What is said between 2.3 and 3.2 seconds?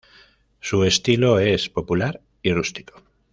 y rústico.